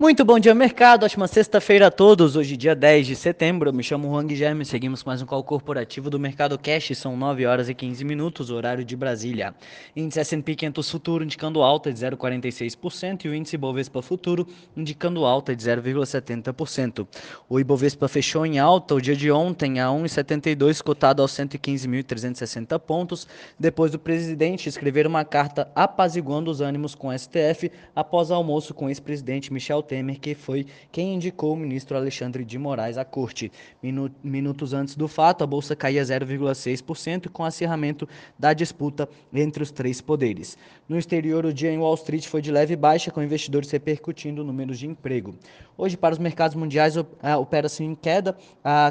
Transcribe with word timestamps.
Muito 0.00 0.24
bom 0.24 0.38
dia, 0.38 0.54
mercado. 0.54 1.04
Ótima 1.04 1.28
sexta-feira 1.28 1.88
a 1.88 1.90
todos. 1.90 2.34
Hoje, 2.34 2.56
dia 2.56 2.74
10 2.74 3.06
de 3.06 3.14
setembro. 3.14 3.68
Eu 3.68 3.74
me 3.74 3.82
chamo 3.82 4.08
Juan 4.08 4.26
Guilherme. 4.26 4.64
Seguimos 4.64 5.04
mais 5.04 5.20
um 5.20 5.26
call 5.26 5.44
corporativo 5.44 6.08
do 6.08 6.18
Mercado 6.18 6.58
Cash. 6.58 6.96
São 6.96 7.18
9 7.18 7.44
horas 7.44 7.68
e 7.68 7.74
15 7.74 8.02
minutos, 8.02 8.50
horário 8.50 8.82
de 8.82 8.96
Brasília. 8.96 9.54
Índice 9.94 10.20
S&P 10.20 10.54
500 10.54 10.90
Futuro 10.90 11.22
indicando 11.22 11.60
alta 11.60 11.92
de 11.92 12.00
0,46% 12.00 13.26
e 13.26 13.28
o 13.28 13.34
índice 13.34 13.58
Bovespa 13.58 14.00
Futuro 14.00 14.48
indicando 14.74 15.26
alta 15.26 15.54
de 15.54 15.62
0,70%. 15.62 17.06
O 17.46 17.60
Ibovespa 17.60 18.08
fechou 18.08 18.46
em 18.46 18.58
alta 18.58 18.94
o 18.94 19.02
dia 19.02 19.14
de 19.14 19.30
ontem 19.30 19.80
a 19.80 19.88
1,72, 19.88 20.82
cotado 20.82 21.20
aos 21.20 21.32
115.360 21.32 22.78
pontos, 22.78 23.28
depois 23.58 23.92
do 23.92 23.98
presidente 23.98 24.66
escrever 24.66 25.06
uma 25.06 25.26
carta 25.26 25.70
apaziguando 25.74 26.50
os 26.50 26.62
ânimos 26.62 26.94
com 26.94 27.08
o 27.08 27.18
STF 27.18 27.70
após 27.94 28.30
almoço 28.30 28.72
com 28.72 28.86
o 28.86 28.88
ex-presidente 28.88 29.52
Michel 29.52 29.89
Temer, 29.90 30.20
que 30.20 30.36
foi 30.36 30.66
quem 30.92 31.16
indicou 31.16 31.52
o 31.52 31.56
ministro 31.56 31.96
Alexandre 31.96 32.44
de 32.44 32.56
Moraes 32.56 32.96
à 32.96 33.04
corte. 33.04 33.50
Minutos 34.22 34.72
antes 34.72 34.94
do 34.94 35.08
fato, 35.08 35.42
a 35.42 35.46
bolsa 35.48 35.74
caía 35.74 36.00
0,6% 36.00 37.28
com 37.28 37.44
acirramento 37.44 38.08
da 38.38 38.52
disputa 38.52 39.08
entre 39.34 39.64
os 39.64 39.72
três 39.72 40.00
poderes. 40.00 40.56
No 40.88 40.96
exterior, 40.96 41.44
o 41.44 41.52
dia 41.52 41.72
em 41.72 41.78
Wall 41.78 41.94
Street 41.94 42.28
foi 42.28 42.40
de 42.40 42.52
leve 42.52 42.76
baixa, 42.76 43.10
com 43.10 43.20
investidores 43.20 43.68
repercutindo 43.68 44.44
números 44.44 44.78
de 44.78 44.86
emprego. 44.86 45.34
Hoje, 45.76 45.96
para 45.96 46.12
os 46.12 46.18
mercados 46.18 46.54
mundiais, 46.54 46.94
opera-se 46.96 47.82
em 47.82 47.96
queda, 47.96 48.36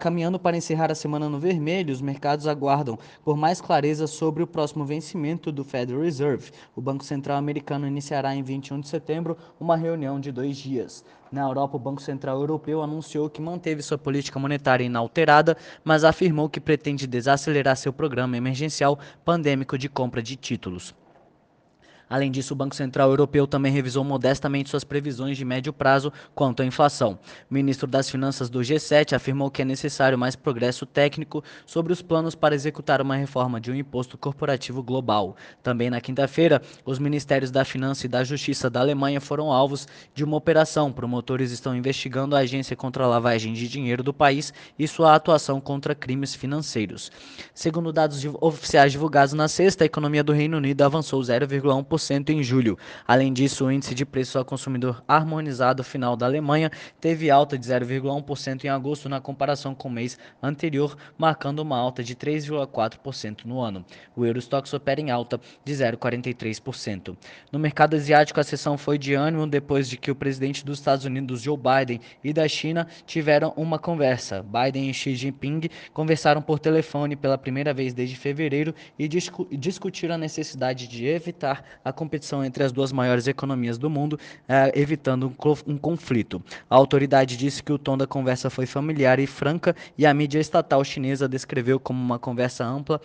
caminhando 0.00 0.38
para 0.38 0.56
encerrar 0.56 0.90
a 0.90 0.94
semana 0.94 1.28
no 1.28 1.38
vermelho. 1.38 1.92
Os 1.92 2.00
mercados 2.00 2.46
aguardam 2.46 2.98
por 3.22 3.36
mais 3.36 3.60
clareza 3.60 4.06
sobre 4.06 4.42
o 4.42 4.46
próximo 4.46 4.84
vencimento 4.86 5.52
do 5.52 5.62
Federal 5.62 6.00
Reserve. 6.00 6.52
O 6.74 6.80
Banco 6.80 7.04
Central 7.04 7.36
americano 7.36 7.86
iniciará 7.86 8.34
em 8.34 8.42
21 8.42 8.80
de 8.80 8.88
setembro 8.88 9.36
uma 9.60 9.76
reunião 9.76 10.18
de 10.18 10.32
dois 10.32 10.56
dias 10.56 10.85
dias. 10.86 11.04
Na 11.30 11.42
Europa, 11.42 11.76
o 11.76 11.80
Banco 11.80 12.00
Central 12.00 12.38
Europeu 12.38 12.82
anunciou 12.82 13.28
que 13.28 13.42
manteve 13.42 13.82
sua 13.82 13.98
política 13.98 14.38
monetária 14.38 14.84
inalterada, 14.84 15.56
mas 15.84 16.04
afirmou 16.04 16.48
que 16.48 16.60
pretende 16.60 17.06
desacelerar 17.06 17.76
seu 17.76 17.92
programa 17.92 18.36
emergencial 18.36 18.98
pandêmico 19.24 19.76
de 19.76 19.88
compra 19.88 20.22
de 20.22 20.36
títulos. 20.36 20.94
Além 22.08 22.30
disso, 22.30 22.54
o 22.54 22.56
Banco 22.56 22.76
Central 22.76 23.10
Europeu 23.10 23.48
também 23.48 23.72
revisou 23.72 24.04
modestamente 24.04 24.70
suas 24.70 24.84
previsões 24.84 25.36
de 25.36 25.44
médio 25.44 25.72
prazo 25.72 26.12
quanto 26.36 26.62
à 26.62 26.64
inflação. 26.64 27.18
O 27.50 27.54
ministro 27.54 27.88
das 27.88 28.08
Finanças 28.08 28.48
do 28.48 28.60
G7 28.60 29.12
afirmou 29.14 29.50
que 29.50 29.62
é 29.62 29.64
necessário 29.64 30.16
mais 30.16 30.36
progresso 30.36 30.86
técnico 30.86 31.42
sobre 31.66 31.92
os 31.92 32.02
planos 32.02 32.36
para 32.36 32.54
executar 32.54 33.02
uma 33.02 33.16
reforma 33.16 33.60
de 33.60 33.72
um 33.72 33.74
imposto 33.74 34.16
corporativo 34.16 34.84
global. 34.84 35.36
Também 35.64 35.90
na 35.90 36.00
quinta-feira, 36.00 36.62
os 36.84 37.00
ministérios 37.00 37.50
da 37.50 37.64
Finança 37.64 38.06
e 38.06 38.08
da 38.08 38.22
Justiça 38.22 38.70
da 38.70 38.78
Alemanha 38.78 39.20
foram 39.20 39.50
alvos 39.50 39.88
de 40.14 40.22
uma 40.22 40.36
operação. 40.36 40.92
Promotores 40.92 41.50
estão 41.50 41.74
investigando 41.74 42.36
a 42.36 42.40
agência 42.40 42.76
contra 42.76 43.02
a 43.02 43.08
lavagem 43.08 43.52
de 43.52 43.66
dinheiro 43.68 44.04
do 44.04 44.14
país 44.14 44.54
e 44.78 44.86
sua 44.86 45.16
atuação 45.16 45.60
contra 45.60 45.92
crimes 45.92 46.36
financeiros. 46.36 47.10
Segundo 47.52 47.92
dados 47.92 48.24
oficiais 48.40 48.92
divulgados 48.92 49.34
na 49.34 49.48
sexta, 49.48 49.82
a 49.82 49.86
economia 49.86 50.22
do 50.22 50.32
Reino 50.32 50.56
Unido 50.56 50.82
avançou 50.82 51.20
0,1% 51.20 51.95
em 52.28 52.42
julho. 52.42 52.78
Além 53.06 53.32
disso, 53.32 53.66
o 53.66 53.72
índice 53.72 53.94
de 53.94 54.04
preço 54.04 54.38
ao 54.38 54.44
consumidor 54.44 55.02
harmonizado 55.06 55.82
final 55.82 56.16
da 56.16 56.26
Alemanha 56.26 56.70
teve 57.00 57.30
alta 57.30 57.58
de 57.58 57.66
0,1% 57.66 58.64
em 58.64 58.68
agosto 58.68 59.08
na 59.08 59.20
comparação 59.20 59.74
com 59.74 59.88
o 59.88 59.90
mês 59.90 60.18
anterior, 60.42 60.96
marcando 61.16 61.60
uma 61.60 61.78
alta 61.78 62.02
de 62.02 62.14
3,4% 62.14 63.44
no 63.44 63.60
ano. 63.60 63.84
O 64.14 64.24
Eurostox 64.24 64.72
opera 64.72 65.00
em 65.00 65.10
alta 65.10 65.40
de 65.64 65.72
0,43%. 65.72 67.16
No 67.50 67.58
mercado 67.58 67.96
asiático, 67.96 68.40
a 68.40 68.44
sessão 68.44 68.76
foi 68.76 68.98
de 68.98 69.14
ânimo 69.14 69.46
depois 69.46 69.88
de 69.88 69.96
que 69.96 70.10
o 70.10 70.14
presidente 70.14 70.64
dos 70.64 70.78
Estados 70.78 71.04
Unidos, 71.04 71.42
Joe 71.42 71.56
Biden, 71.56 72.00
e 72.22 72.32
da 72.32 72.46
China 72.48 72.86
tiveram 73.06 73.52
uma 73.56 73.78
conversa. 73.78 74.42
Biden 74.42 74.90
e 74.90 74.94
Xi 74.94 75.14
Jinping 75.14 75.68
conversaram 75.92 76.42
por 76.42 76.58
telefone 76.58 77.16
pela 77.16 77.38
primeira 77.38 77.72
vez 77.72 77.94
desde 77.94 78.16
fevereiro 78.16 78.74
e 78.98 79.08
discu 79.08 79.46
discutiram 79.50 80.14
a 80.14 80.18
necessidade 80.18 80.86
de 80.86 81.06
evitar 81.06 81.64
a 81.86 81.92
competição 81.92 82.44
entre 82.44 82.64
as 82.64 82.72
duas 82.72 82.90
maiores 82.90 83.28
economias 83.28 83.78
do 83.78 83.88
mundo, 83.88 84.18
eh, 84.48 84.72
evitando 84.74 85.28
um, 85.28 85.72
um 85.72 85.78
conflito. 85.78 86.42
A 86.68 86.74
autoridade 86.74 87.36
disse 87.36 87.62
que 87.62 87.72
o 87.72 87.78
tom 87.78 87.96
da 87.96 88.08
conversa 88.08 88.50
foi 88.50 88.66
familiar 88.66 89.20
e 89.20 89.26
franca, 89.26 89.74
e 89.96 90.04
a 90.04 90.12
mídia 90.12 90.40
estatal 90.40 90.82
chinesa 90.82 91.28
descreveu 91.28 91.78
como 91.78 92.02
uma 92.02 92.18
conversa 92.18 92.64
ampla, 92.64 93.00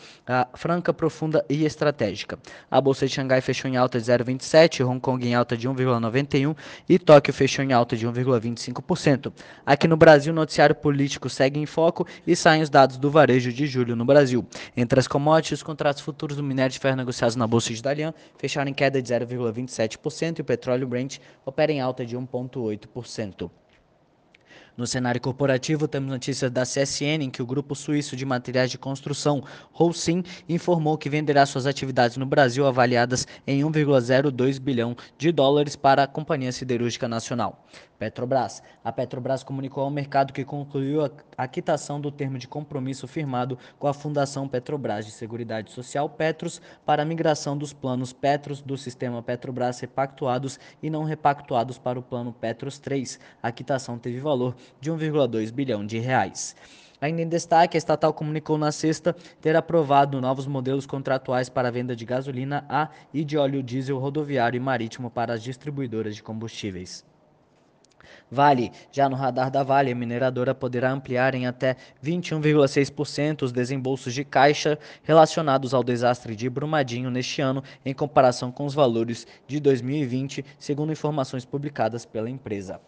franca, 0.56 0.92
profunda 0.92 1.46
e 1.48 1.64
estratégica. 1.64 2.40
A 2.72 2.82
bolsa 2.82 3.06
de 3.06 3.14
Xangai 3.14 3.40
fechou 3.40 3.70
em 3.70 3.78
alta 3.78 4.00
de 4.00 4.06
0,27, 4.06 4.84
Hong 4.84 5.00
Kong 5.00 5.28
em 5.28 5.36
alta 5.36 5.56
de 5.56 5.70
1,91 5.70 6.56
e 6.90 6.98
Tóquio 6.98 7.34
fechou 7.34 7.64
em 7.64 7.74
alta 7.74 7.96
de 7.96 8.08
1,25%. 8.08 9.32
Aqui 9.64 9.88
no 9.88 9.96
Brasil, 9.96 10.34
o 10.34 10.36
noticiário 10.36 10.74
político 10.74 11.30
segue 11.30 11.60
em 11.60 11.68
foco 11.68 12.08
e 12.26 12.36
saem 12.36 12.64
os 12.64 12.70
dados 12.70 12.98
do 12.98 13.12
varejo 13.12 13.54
de 13.54 13.68
julho 13.68 13.96
no 13.96 14.06
Brasil. 14.06 14.44
Entre 14.76 15.00
as 15.00 15.08
commodities, 15.08 15.60
os 15.60 15.64
contratos 15.64 16.02
futuros 16.02 16.36
do 16.36 16.44
minério 16.44 16.72
de 16.72 16.80
ferro 16.80 16.96
negociados 16.96 17.36
na 17.36 17.46
bolsa 17.46 17.72
de 17.72 17.82
Dalian 17.82 18.14
fecharam 18.40 18.71
em 18.72 18.74
queda 18.74 19.02
de 19.02 19.14
0,27% 19.14 20.40
e 20.40 20.42
o 20.42 20.46
petróleo 20.46 20.88
Brent 20.88 21.20
opera 21.46 21.72
em 21.72 21.82
alta 21.82 22.06
de 22.06 22.18
1,8%. 22.18 23.52
No 24.82 24.88
cenário 24.88 25.22
corporativo, 25.22 25.88
temos 25.88 26.10
notícias 26.10 26.50
da 26.50 26.64
CSN 26.64 27.22
em 27.22 27.30
que 27.30 27.40
o 27.40 27.46
grupo 27.46 27.76
suíço 27.76 28.16
de 28.16 28.26
materiais 28.26 28.72
de 28.72 28.80
construção, 28.80 29.44
Holcim, 29.72 30.24
informou 30.50 30.98
que 30.98 31.08
venderá 31.08 31.46
suas 31.46 31.68
atividades 31.68 32.18
no 32.18 32.26
Brasil 32.26 32.66
avaliadas 32.66 33.28
em 33.46 33.62
1,02 33.62 34.60
bilhão 34.60 34.98
de 35.20 35.32
dólares 35.32 35.76
para 35.76 36.02
a 36.02 36.08
Companhia 36.08 36.52
Siderúrgica 36.52 37.08
Nacional. 37.08 37.64
Petrobras. 38.02 38.64
A 38.84 38.92
Petrobras 38.92 39.44
comunicou 39.44 39.84
ao 39.84 39.92
mercado 39.92 40.34
que 40.34 40.44
concluiu 40.44 41.02
a 41.38 41.48
quitação 41.48 42.02
do 42.02 42.12
termo 42.12 42.40
de 42.40 42.48
compromisso 42.48 43.08
firmado 43.08 43.60
com 43.78 43.88
a 43.88 43.94
Fundação 43.94 44.48
Petrobras 44.48 45.06
de 45.06 45.12
Seguridade 45.12 45.72
Social 45.72 46.10
Petros 46.10 46.60
para 46.84 47.04
a 47.04 47.06
migração 47.06 47.56
dos 47.56 47.74
planos 47.74 48.12
Petros 48.12 48.60
do 48.60 48.76
sistema 48.76 49.22
Petrobras 49.22 49.80
repactuados 49.80 50.60
e 50.82 50.90
não 50.90 51.04
repactuados 51.04 51.78
para 51.78 52.00
o 52.00 52.02
plano 52.02 52.34
Petros 52.34 52.80
3. 52.80 53.20
A 53.44 53.52
quitação 53.52 54.00
teve 54.00 54.20
valor 54.20 54.56
de 54.80 54.92
1,2 54.92 55.52
bilhão 55.52 55.86
de 55.86 56.00
reais. 56.00 56.56
Ainda 57.02 57.24
em 57.24 57.28
destaque, 57.28 57.76
a 57.76 57.80
estatal 57.80 58.14
comunicou 58.14 58.60
na 58.60 58.72
sexta 58.72 59.16
ter 59.42 59.56
aprovado 59.56 60.22
novos 60.22 60.46
modelos 60.46 60.86
contratuais 60.86 61.50
para 61.50 61.68
a 61.68 61.72
venda 61.72 61.96
de 61.96 62.06
gasolina 62.06 62.64
A 62.70 62.90
e 63.12 63.24
de 63.24 63.40
óleo 63.40 63.64
diesel 63.64 63.98
rodoviário 63.98 64.58
e 64.58 64.60
marítimo 64.60 65.10
para 65.10 65.34
as 65.34 65.42
distribuidoras 65.42 66.16
de 66.16 66.22
combustíveis. 66.22 67.04
Vale, 68.30 68.72
já 68.92 69.10
no 69.10 69.16
radar 69.16 69.50
da 69.50 69.64
Vale, 69.64 69.92
a 69.92 69.96
mineradora 69.96 70.56
poderá 70.56 70.92
ampliar 70.92 71.36
em 71.36 71.48
até 71.48 71.76
21,6% 72.04 73.42
os 73.42 73.52
desembolsos 73.52 74.14
de 74.14 74.24
caixa 74.24 74.80
relacionados 75.04 75.74
ao 75.74 75.84
desastre 75.84 76.36
de 76.36 76.50
Brumadinho 76.50 77.10
neste 77.10 77.42
ano, 77.42 77.64
em 77.84 77.94
comparação 77.94 78.52
com 78.52 78.66
os 78.66 78.74
valores 78.74 79.28
de 79.48 79.60
2020, 79.60 80.46
segundo 80.58 80.94
informações 80.94 81.46
publicadas 81.46 82.06
pela 82.06 82.30
empresa. 82.30 82.80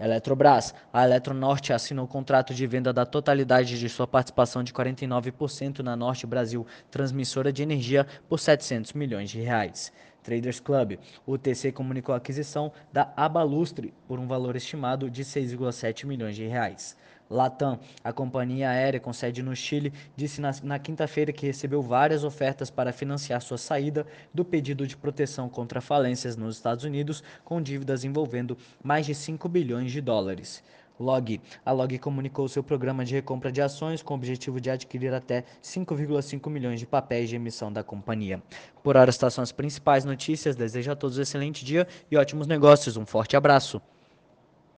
Eletrobras. 0.00 0.74
A 0.90 1.04
Eletronorte 1.04 1.74
assinou 1.74 2.06
o 2.06 2.08
contrato 2.08 2.54
de 2.54 2.66
venda 2.66 2.90
da 2.90 3.04
totalidade 3.04 3.78
de 3.78 3.88
sua 3.88 4.06
participação 4.06 4.64
de 4.64 4.72
49% 4.72 5.80
na 5.80 5.94
Norte 5.94 6.26
Brasil 6.26 6.66
Transmissora 6.90 7.52
de 7.52 7.62
Energia 7.62 8.06
por 8.26 8.40
700 8.40 8.94
milhões 8.94 9.28
de 9.28 9.40
reais. 9.40 9.92
Traders 10.22 10.60
Club. 10.60 10.98
O 11.26 11.36
TC 11.36 11.72
comunicou 11.72 12.14
a 12.14 12.18
aquisição 12.18 12.72
da 12.92 13.12
Abalustre 13.16 13.92
por 14.08 14.18
um 14.18 14.26
valor 14.26 14.56
estimado 14.56 15.10
de 15.10 15.22
6,7 15.22 16.06
milhões 16.06 16.34
de 16.34 16.46
reais. 16.46 16.96
Latam, 17.30 17.78
a 18.02 18.12
companhia 18.12 18.70
aérea 18.70 18.98
com 18.98 19.12
sede 19.12 19.40
no 19.40 19.54
Chile, 19.54 19.92
disse 20.16 20.40
na, 20.40 20.50
na 20.64 20.78
quinta-feira 20.80 21.32
que 21.32 21.46
recebeu 21.46 21.80
várias 21.80 22.24
ofertas 22.24 22.70
para 22.70 22.92
financiar 22.92 23.40
sua 23.40 23.56
saída 23.56 24.04
do 24.34 24.44
pedido 24.44 24.84
de 24.84 24.96
proteção 24.96 25.48
contra 25.48 25.80
falências 25.80 26.36
nos 26.36 26.56
Estados 26.56 26.84
Unidos, 26.84 27.22
com 27.44 27.62
dívidas 27.62 28.02
envolvendo 28.02 28.58
mais 28.82 29.06
de 29.06 29.14
5 29.14 29.48
bilhões 29.48 29.92
de 29.92 30.00
dólares. 30.00 30.62
Log. 30.98 31.40
A 31.64 31.72
Log 31.72 31.98
comunicou 31.98 32.46
seu 32.46 32.62
programa 32.62 33.04
de 33.04 33.14
recompra 33.14 33.50
de 33.50 33.62
ações 33.62 34.02
com 34.02 34.12
o 34.12 34.16
objetivo 34.16 34.60
de 34.60 34.68
adquirir 34.70 35.14
até 35.14 35.44
5,5 35.62 36.50
milhões 36.50 36.78
de 36.78 36.86
papéis 36.86 37.30
de 37.30 37.36
emissão 37.36 37.72
da 37.72 37.82
companhia. 37.82 38.42
Por 38.82 38.96
hora, 38.96 39.08
estas 39.08 39.32
são 39.32 39.42
as 39.42 39.50
principais 39.50 40.04
notícias. 40.04 40.56
Desejo 40.56 40.92
a 40.92 40.96
todos 40.96 41.16
um 41.16 41.22
excelente 41.22 41.64
dia 41.64 41.88
e 42.10 42.16
ótimos 42.16 42.46
negócios. 42.46 42.98
Um 42.98 43.06
forte 43.06 43.34
abraço. 43.34 43.80